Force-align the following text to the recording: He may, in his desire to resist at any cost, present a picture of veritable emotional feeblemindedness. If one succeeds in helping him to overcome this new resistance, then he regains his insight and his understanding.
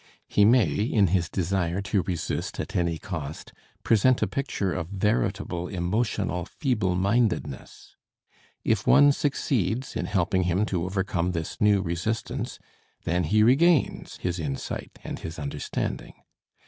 He 0.27 0.45
may, 0.45 0.73
in 0.81 1.09
his 1.13 1.29
desire 1.29 1.79
to 1.83 2.01
resist 2.01 2.59
at 2.59 2.75
any 2.75 2.97
cost, 2.97 3.53
present 3.83 4.23
a 4.23 4.27
picture 4.27 4.73
of 4.73 4.89
veritable 4.89 5.67
emotional 5.67 6.45
feeblemindedness. 6.47 7.93
If 8.63 8.87
one 8.87 9.11
succeeds 9.11 9.95
in 9.95 10.05
helping 10.07 10.45
him 10.45 10.65
to 10.65 10.85
overcome 10.85 11.33
this 11.33 11.61
new 11.61 11.83
resistance, 11.83 12.57
then 13.03 13.25
he 13.25 13.43
regains 13.43 14.17
his 14.17 14.39
insight 14.39 14.97
and 15.03 15.19
his 15.19 15.37
understanding. 15.37 16.13